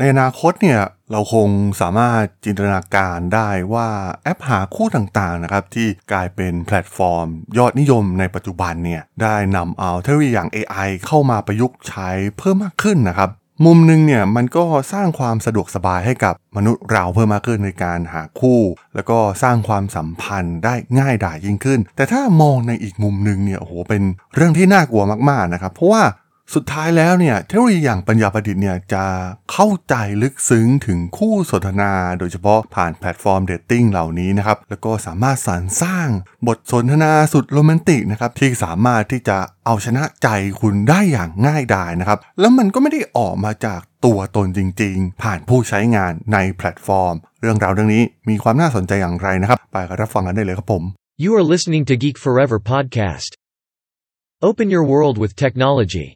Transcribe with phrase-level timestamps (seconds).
[0.00, 0.80] ในอนาคตเนี่ย
[1.10, 1.48] เราคง
[1.80, 3.88] สามารถจินตนาการได้ว่า
[4.22, 7.26] แอปหาคู่ต่างๆนะครับที่กลายเป็นแพลตฟอร์ม
[7.58, 12.08] ยอดนิยมในปัจจุบันเนี่ยได้นำเอาเทคโนโลยีอย่าง AI เข้ามาประยุกต์ใช้
[12.38, 13.30] เพิ่มมากขึ้นนะครับ
[13.66, 18.60] มุมหนึ่งเนี่ยมันก็สร้างความสะดวกสบายให้กับมนุษย์เราเพิ่มมากขึ้นในการหาคู่
[18.94, 24.02] แล้วก็สร้างความสัมพันธ์ได้ง่ายดายยิ่งขึ้น แต่ถ้ามองในอีกมุมหนึ่งเนี่ยโอ้โหเป็น
[24.34, 26.02] เรื่องที่น่ากลัวมากๆนะครับเพราะว่า
[26.54, 29.04] สุดท้ายแล้วเนี่ยเทคโนโลยีอย่างปัญญาประดิษฐ์เนี่ยจะ
[29.52, 36.08] เข้าใจลึกซึ้งถึงคู่สนทนา โดยเฉพาะผ่านแพลตฟอร์ม dating เหล่านี้นะครับ แล้วก็สามารถสรรค์สร้าง
[36.48, 40.28] บทสนทนาสุดโรแมนติกนะครับที่สามารถที่จะเอาชนะใจ
[40.60, 50.82] คุณได้อย่างง่ายดายนะครับ แล้วมันก็ไม่ได้ออกมาจากตัวตนจริงๆ ผ่านผู้ใช้งานในแพลตฟอร์ม เรื่องราวเรื่องนี้มีความน่าสนใจอย่างไรนะครับ ไปรับฟังกันได้เลยครับผม
[51.24, 53.30] You are listening to Geek Forever podcast.
[54.48, 56.08] Open your world with technology.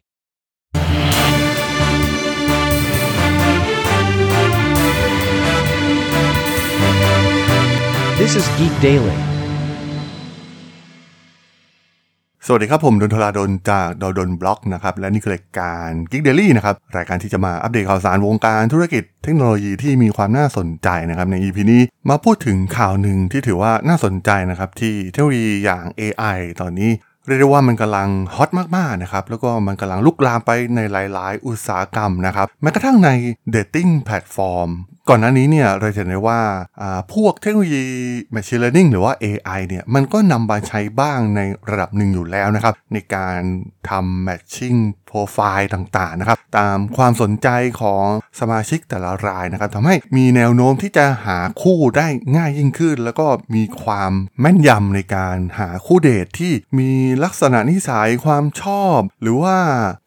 [8.27, 9.17] This is Geek Daily.
[12.45, 26.91] สวัสดีครับ ผมดนทลาดนจากดดนบล็อกนะครับ และนี่คือรายการ Geek Daily นะครับ รายการที่จะมาอัปเดตข่าวสารวงการธุรกิจเทคโนโลยีที่มีความน่าสนใจนะครับ ใน EP นี้มาพูดถึงข่าวหนึ่งที่ถือว่าน่าสนใจนะครับ ที่เทคโนโลยีอย่าง AI ตอนนี้
[27.27, 33.09] เรียกได้ว่ามันกำลัง hot มากๆนะครับ แล้วก็มันกำลังลุกลามไปในหลาย ๆ อุตสาหกรรมนะครับแม้กระทั่งใน
[33.51, 34.71] dating platform
[35.09, 36.41] ก่อนหน้านี้เนี่ยเราจะเห็นได้ว่า
[37.13, 37.85] พวกเทคโนโลยี
[38.33, 43.39] Machine Learning หรือว่า AI เนี่ยมันก็นำมาใช้บ้างในระดับหนึ่งอยู่แล้วนะครับ ในการ
[43.89, 47.47] ทำ Matching Profile ต่างๆนะครับ ตามความสนใจ
[47.81, 48.05] ของ
[48.39, 56.91] สมาชิกแต่ละรายนะครับทำให้มีแนวโน้มที่จะหาคู่ได้ง่ายยิ่งขึ้น แล้วก็มีความแม่นยำในการหาคู่เดทที่มี
[57.23, 59.57] ลักษณะนิสัยความชอบ หรือว่า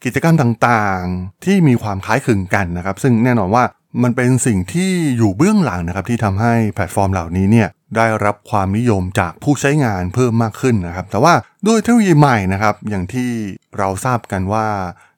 [0.04, 3.64] กิจกรรมต่างๆ ที่มีความคล้ายคลึงกันนะครับ ซึ่งแน่นอนว่า
[4.02, 11.34] มันเป็นสิ่งที่อยู่เบื้องหลังนะครับที่ทำให้แพลตฟอร์มเหล่านี้เนี่ยได้รับความนิยมจากผู้ใช้งานเพิ่มมากขึ้นนะครับ แต่ว่า
[11.66, 13.30] ด้วยเทคโนโลยีใหม่นะครับ อย่างที่
[13.78, 14.66] เราทราบกันว่า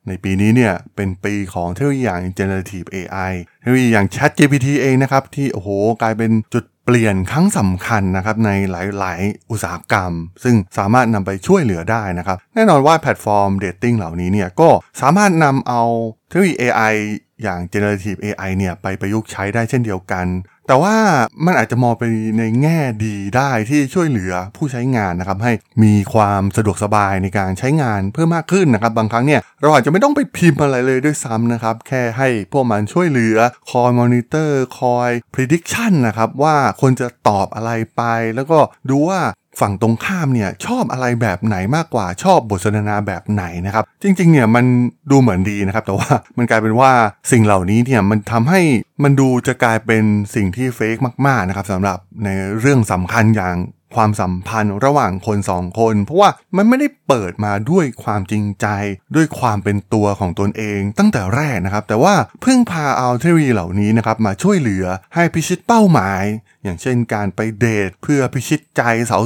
[0.08, 5.68] ในปีนี้เนี่ยเป็นปีของเทคโนโลยีอย่าง generative AI เทคโนโลยีอย่าง ChatGPT เองนะครับ ที่โอ้โห
[6.02, 10.12] กลายเป็นจุดเปลี่ยนครั้งสำคัญนะครับในหลาย ๆ อุตสาหกรรม
[10.44, 14.68] ซึ่งสามารถนำไปช่วยเหลือได้นะครับ แน่นอนว่าแพลตฟอร์ม dating เหล่านี้เนี่ยก็
[15.00, 15.82] สามารถนำเอา
[16.28, 16.94] เทคโนโลยี AI
[17.42, 20.26] อย่าง generative AI เนี่ยไปประยุกต์ใช้ได้เช่นเดียวกัน
[20.68, 20.96] แต่ว่า
[21.44, 22.04] มันอาจจะมองไป
[22.38, 25.52] ในแง่ดีได้ที่ช่วยเหลือผู้ใช้งานนะครับ ให้
[25.82, 33.36] มีความสะดวกสบายในการใช้งานเพิ่มมากขึ้นนะครับ บางครั้งเนี่ยเราอาจจะไม่ต้องไปพิมพ์อะไรเลยด้วยซ้ำนะครับ แค่ให้พวกมันช่วยเหลือ
[33.70, 38.02] คอยมอนิเตอร์คอย prediction นะครับว่าคนจะตอบอะไรไป
[38.34, 38.58] แล้วก็
[38.90, 39.20] ดูว่า
[39.60, 44.64] ฝั่งตรงข้ามเนี่ยชอบอะไรแบบไหนมากกว่าชอบบทสนทนาแบบไหนนะครับ จริงๆ เนี่ยมัน
[45.10, 46.92] ดูเหมือนดีนะครับ แต่ว่ามันกลายเป็นว่า
[47.32, 48.60] สิ่งเหล่านี้เนี่ยมันทำให้
[49.02, 50.96] มันดูจะกลายเป็นสิ่งที่เฟก
[51.26, 52.28] มากๆนะครับสำหรับใน
[52.60, 53.56] เรื่องสำคัญอย่าง
[53.94, 58.66] ความสัมพันธ์ระหว่างคนสองคน เพราะว่ามันไม่ได้เปิดมาด้วยความจริงใจ
[59.14, 64.84] ด้วยความเป็นตัวของตนเองตั้งแต่แรกนะครับ แต่ว่าเพิ่งพาเอาเทโลยีเหล่านี้นะครับมาช่วยเหลือ
[65.14, 66.22] ให้พิชิตเป้าหมาย
[66.62, 68.82] อย่างเช่นการไปเดทเพื่อพิชิตใจ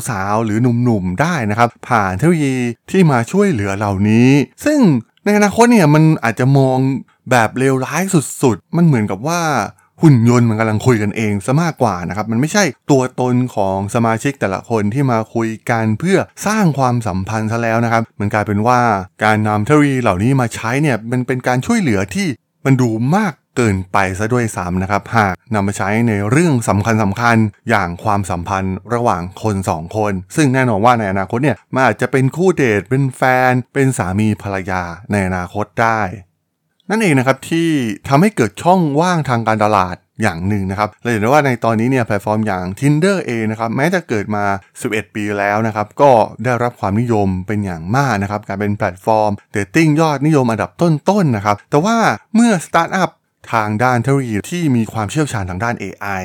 [0.08, 2.56] สาวๆหรือหนุ่มๆได้นะครับ ผ่านเทคโนโลยี
[2.90, 4.30] ที่มาช่วยเหลือเหล่านี้
[4.64, 4.80] ซึ่ง
[5.24, 6.78] ในอนาคตเนี่ยมันอาจจะมอง
[7.30, 8.02] แบบเลวร้าย
[8.42, 9.40] สุดๆ มันเหมือนกับว่า
[10.02, 18.80] หุ่นยนต์มันกำลังคุยกันเองซะมากกว่านะครับมันไม่ใช่ตัวตนของสมาชิกแต่ละคนที่มาคุยกันเพื่อสร้างความสัมพันธ์ซะแล้วนะครับ มันกลายเป็นว่า
[19.24, 22.26] การนำเทคโนโลยีเหล่านี้มาใช้เนี่ยมันเป็นการช่วยเหลือที่
[22.64, 27.36] มันดูมากเกินไปซะด้วยซ้ำนะครับหากนำมาใช้ในเรื่องสำคัญสำคัญ
[27.70, 36.00] อย่างความสัมพันธ์ระหว่างคนสองคน ซึ่งแน่นอนว่าในอนาคตเนี่ยมันอาจจะเป็นคู่เดทเป็นแฟน เป็นสามีภรรยาในอนาคตได้
[36.90, 37.68] นั่นเองนะครับที่
[38.08, 44.44] ทำให้เกิดช่องว่างทางการตลาดอย่างหนึ่งนะครับเราเห็นได้ว่าในตอนนี้เนี่ยแพลตฟอร์มอย่าง Tinder เองนะครับแม้จะเกิดมา
[44.80, 46.10] 11 ปีแล้วนะครับก็
[46.44, 51.96] ได้รับความนิยมเป็นอย่างมากนะครับการเป็นแพลตฟอร์ม dating ยอดนิยมอันดับต้นๆนะครับแต่ว่า
[52.34, 53.10] เมื่อสตาร์ทอัพ
[53.52, 56.24] ทางด้านเทคโนโลยีที่มีความเชี่ยวชาญทางด้าน AI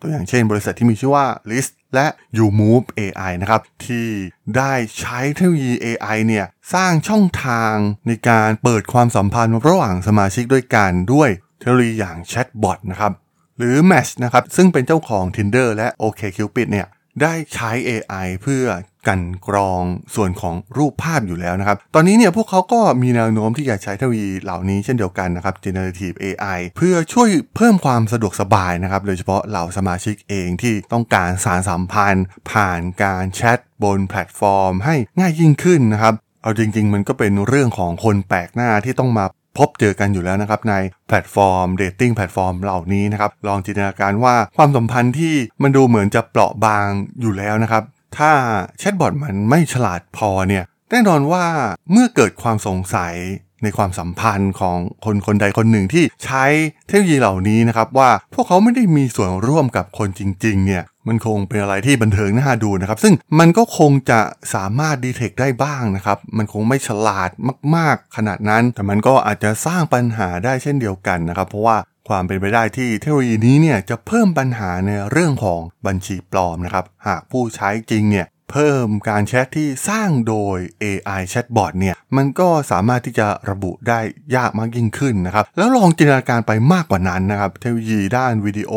[0.00, 2.06] ตัวอย่างเช่นบริษัทที่มีชื่อว่า Rizz และ
[2.38, 4.08] YouMove AI นะครับ ที่
[4.56, 7.74] ได้ใช้เทคโนโลยี AI เนี่ยสร้างช่องทาง
[8.06, 13.12] ในการเปิดความสัมพันธ์ระหว่างสมาชิกด้วยกันด้วยเทคโนโลยีอย่างแชทบอทนะครับ
[13.58, 16.86] หรือ Match นะครับซึ่งเป็นเจ้าของ Tinder และ OkCupid เนี่ย
[17.22, 18.64] ได้ใช้ AI เพื่อ
[19.08, 19.82] กันกรอง
[20.14, 39.24] ส่วนของรูปภาพอยู่แล้วนะครับ ตอนนี้เนี่ยพวกเขาก็มีแนวโน้มที่จะใช้เทคโนโลยีเหล่านี้เช่นเดียวกันนะครับ generative AI เพื่อช่วยเพิ่มความสะดวกสบายนะครับ โดยเฉพาะเหล่าสมาชิกเองที่ต้องการสานสัมพันธ์ ผ่านการแชทบนแพลตฟอร์ม ให้ง่ายยิ่งขึ้นนะครับ เอาจริง ๆ มันก็เป็นเรื่องของคนแปลกหน้าที่ต้องมา
[39.58, 40.74] พบเจอกันอยู่แล้วนะครับใน
[41.08, 46.86] แพลตฟอร์ม dating แพลตฟอร์มเหล่านี้นะครับ ลองจินตนาการว่าความสัมพันธ์ที่มันดูเหมือนจะเปราะบาง
[47.20, 47.82] อยู่แล้วนะครับ
[48.18, 48.30] ถ้า
[48.78, 51.44] แชทบอทมันไม่ฉลาดพอเนี่ยแน่นอนว่า
[51.92, 53.14] เมื่อเกิดความสงสัย
[53.62, 56.44] ในความสัมพันธ์ของคนคนใดคนหนึ่งที่ใช้
[56.86, 64.20] เทคโนโลยีเหล่านี้นะครับ ว่าพวกเขาไม่ได้มีส่วนร่วมกับคนจริงๆเนี่ยมันคงเป็นอะไรที่บันเทิงน่าดูนะครับ ซึ่งมันก็คงจะ
[64.54, 67.30] สามารถดีเทคได้บ้างนะครับ มันคงไม่ฉลาด
[67.76, 71.76] มากๆ ขนาดนั้น แต่มันก็อาจจะสร้างปัญหาได้เช่นเดียวกันนะครับ เพราะว่า
[72.08, 84.00] ความเป็นไปได้ที่เทคโนโลยีนี้เนี่ยจะเพิ่มปัญหาในเรื่องของบัญชีปลอมนะครับ หากผู้ใช้จริงเนี่ยเพิ่มการแชทที่สร้างโดย AI Chatbot เนี่ยมันก็สามารถที่จะระบุได้
[84.36, 88.72] ยากมากยิ่งขึ้นนะครับ แล้วลองจินตนาการไปมากกว่านั้นนะครับ เทคโนโลยีด้านวิดีโอ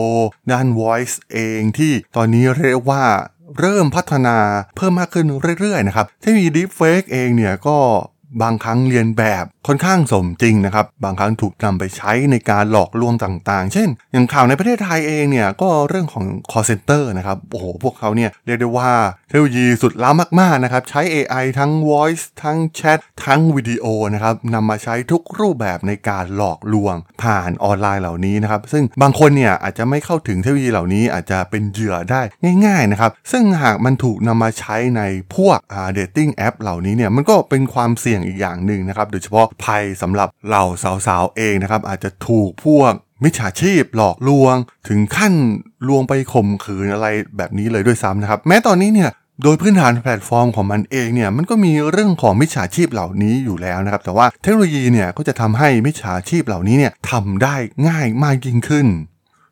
[0.51, 3.03] ด้าน voice เองที่ตอนนี้เรียกว่า
[3.59, 4.37] เริ่มพัฒนา
[4.75, 5.25] เพิ่มมากขึ้น
[5.59, 7.77] เรื่อยๆนะครับ เทคโนโลยี Deepfake เองเนี่ยก็
[8.41, 18.91] บางครั้งเรียนแบบค่อนข้างสมจริงนะครับ บางครั้งถูกนำไปใช้ในการหลอกลวงต่างๆ เช่น อย่างข่าวในประเทศไทยเองเนี่ยก็เรื่องของ call center นะครับ โอ้โห พวกเขาเนี่ยเรียกได้ว่า
[19.27, 32.21] เทคโนโลยีสุดล้ำมากๆนะครับ ใช้ AI ทั้ง voice ทั้งแชททั้งวิดีโอนะครับนำมาใช้ทุกรูปแบบในการหลอกลวงผ่านออนไลน์เหล่านี้นะครับ ซึ่งบางคนเนี่ยอาจจะไม่เข้าถึงเทคโนโลยีเหล่านี้อาจจะเป็นเหยื่อได้
[32.65, 35.01] ง่าย ๆนะครับ ซึ่งหากมันถูกนำมาใช้ใน
[35.35, 40.65] พวกอ่า dating app เหล่านี้เนี่ยมันก็เป็นความเสี่ยงอีกอย่างหนึ่งนะครับ โดยเฉพาะภัยสำหรับเหล่า
[41.07, 42.93] สาวๆเองนะครับ อาจจะถูกพวก
[43.23, 44.55] มิจฉาชีพหลอกลวง
[44.87, 45.33] ถึงขั้น
[45.87, 47.07] ลวงไปข่มขืนอะไร
[47.37, 49.09] แบบนี้เลยด้วยซ้ำนะครับ แม้ตอนนี้เนี่ย
[49.43, 57.55] โดยพื้นฐานแพลตฟอร์มของมันเองเนี่ยมันก็มีเรื่องของมิจฉาชีพเหล่านี้อยู่แล้วนะครับ แต่ว่าเทคโนโลยีเนี่ยก็จะทำให้มิจฉาชีพเหล่านี้เนี่ยทำได้
[57.87, 58.87] ง่ายมากยิ่งขึ้น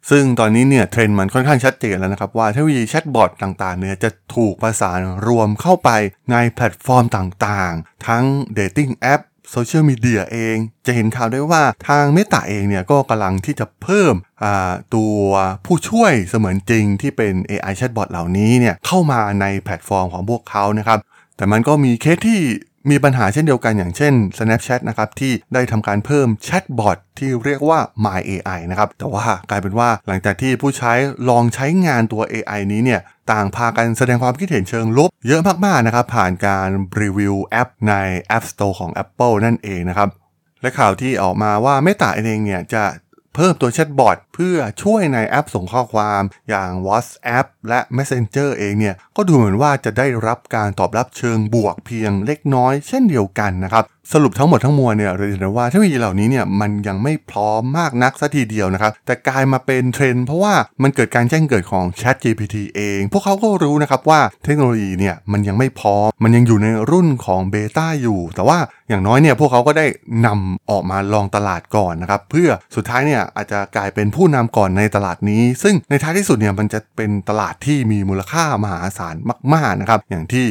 [0.10, 5.90] ซึ่งตอนนี้เนี่ยเทรนด์มันค่อนข้างชัดเจนแล้วนะครับ ว่าเทคโนโลยีแชทบอทต่างๆเนี่ยจะถูกประสานรวมเข้าไป
[6.32, 8.24] ในแพลตฟอร์มต่างๆ ทั้ง
[8.54, 9.22] Dating App
[9.52, 14.16] โซเชียลมีเดียเอง จะเห็นข่าวได้ว่าทาง Meta เองเนี่ยก็กำลังที่จะเพิ่ม
[14.96, 15.18] ตัว
[15.66, 21.00] ผู้ช่วยเสมือนจริงที่เป็น AI Chatbot เหล่านี้เนี่ยเข้ามาในแพลตฟอร์มของพวกเขานะครับ
[21.38, 22.40] แต่มันก็มีเคสที่
[22.90, 30.94] มีปัญหาเช่นเดียวกันอย่างเช่น Snapchat นะครับที่ได้ทำการเพิ่มแชทบอทที่เรียกว่า My AI นะครับแต่ว่ากลายเป็นว่าหลังจากที่ผู้ใช้
[31.30, 33.02] ลองใช้งานตัว AI นี้เนี่ย
[33.32, 36.70] ต่างพากันแสดงความคิดเห็นเชิงลบ เยอะมากๆนะครับผ่านการ
[37.02, 37.94] รีวิวแอปใน
[38.36, 40.10] App Store ของ Apple นั่นเองนะครับ
[40.62, 42.84] และข่าวที่ออกมาว่า Meta เองเนี่ยจะ
[43.36, 60.54] เพิ่มตัวแชทบอทเพื่อช่วยในแอปส่งข้อความอย่าง WhatsApp และ Messenger เองเนี่ยก็ดูเหมือนว่าจะได้รับการตอบรับเชิงบวกเพียงเล็กน้อยเช่นเดียวกันนะครับ สรุปทั้งหมดทั้งมวลเนี่ยเราเห็นว่าเทคโนโลยีเหล่านี้เนี่ยมันยังไม่พร้อมมากนักสักทีเดียวนะครับ แต่กลายมาเป็นเทรนด์เพราะว่า
[60.84, 68.58] มันเกิดการแจ้งเกิดของ ChatGPT เอง พวกเขาก็รู้นะครับว่าเทคโนโลยีเนี่ยมันยังไม่พร้อม มันยังอยู่ในรุ่นของ Beta อยู่ แต่ว่า
[68.90, 69.88] อย่างน้อยเนี่ยพวกเขาก็ได้
[70.26, 79.16] นำออกมาลองตลาดก่อนนะครับ เพื่อสุดท้ายเนี่ยอาจจะกลายเป็นผู้นำก่อนในตลาดนี้ ซึ่งในท้ายที่สุดเนี่ยมันจะเป็นตลาดที่มีมูลค่ามหาศาล
[79.54, 80.46] มาก ๆนะครับ อย่างที่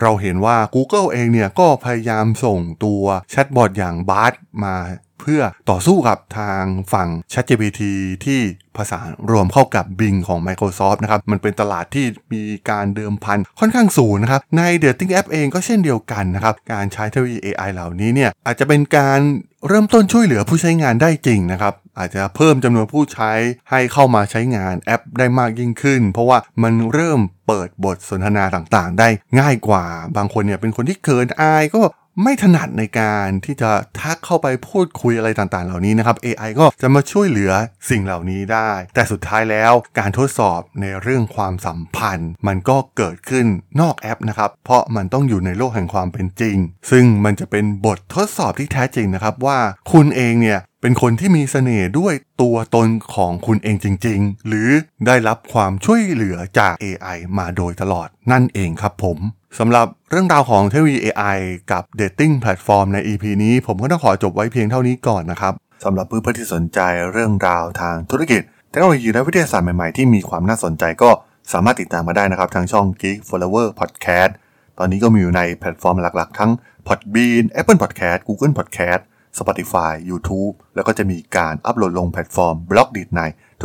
[0.00, 2.91] เราเห็นว่า Google เองเนี่ยก็พยายามส่งตัว
[3.30, 4.32] แชทบอทอย่าง Bard
[4.64, 4.76] มา
[5.20, 6.62] เพื่อต่อสู้กับทาง
[6.92, 7.82] ฝั่ง ChatGPT
[8.24, 8.40] ที่
[8.76, 9.00] ภาษา
[9.30, 19.20] รวมเข้ากับ Bing ของ Microsoft นะครับ มันเป็นตลาดที่มีการเดิมพันค่อนข้างสูงนะครับ ใน Dating App เองก็เช่นเดียวกันนะครับ การใช้เทคโนโลยี AI เหล่านี้เนี่ย อาจจะเป็นการ
[19.68, 23.32] เริ่มต้นช่วยเหลือผู้ใช้งานได้จริงนะครับ อาจจะเพิ่มจำนวนผู้ใช้
[23.70, 29.08] ให้เข้ามาใช้งานแอปได้มากยิ่งขึ้น เพราะว่ามันเริ่มเปิดบทสนทนาต่างๆ ได้
[29.38, 29.84] ง่ายกว่า
[30.16, 31.82] บางคนเนี่ยเป็นคนที่เขินอายก็
[32.22, 37.52] ไม่ถนัดในการที่จะทักเข้าไปพูดคุยอะไรต่างๆ เหล่านี้นะครับ AI ก็จะมาช่วยเหลือ
[37.90, 43.46] สิ่งเหล่านี้ได้ แต่สุดท้ายแล้วการทดสอบในเรื่องความสัมพันธ์ มันก็เกิดขึ้น
[43.80, 46.56] นอกแอปนะครับ เพราะมันต้องอยู่ในโลกแห่งความเป็นจริง
[46.90, 49.58] ซึ่งมันจะเป็นบททดสอบที่แท้จริงนะครับว่า
[49.92, 54.68] คุณเองเนี่ยเป็นคนที่มีเสน่ห์ด้วยตัวตนของคุณเองจริง ๆ หรือ
[55.06, 59.18] ได้รับความช่วยเหลือจาก AI มาโดยตลอดนั่นเองครับผม
[59.58, 61.38] สำหรับเรื่องราวของเทคโนโลยี AI
[61.72, 65.52] กับ Dating Platform ใน EP นี้ผมก็ต้องขอจบไว้เพียงเท่านี้ก่อนนะครับ
[65.84, 66.80] สำหรับเพื่อนๆที่สนใจ
[67.12, 71.10] เรื่องราวทางธุรกิจ เทคโนโลยีและวิทยาศาสตร์ใหม่ๆ ที่มีความน่าสนใจก็
[71.52, 74.32] สามารถติดตามมาได้นะครับ ทางช่อง Geek Flower Podcast
[74.78, 76.50] ตอนนี้ก็มีอยู่ในแพลตฟอร์มหลักๆ ทั้ง
[76.86, 79.00] Podbean Apple Podcast Google Podcast
[79.38, 83.20] Spotify YouTube แล้วก็จะมีการอัปโหลดลงแพลตฟอร์ม Blockdit ใน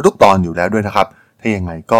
[0.08, 1.08] ทุกๆ ตอนอยู่แล้วด้วยนะครับ
[1.39, 2.00] ถ้ายังไงก็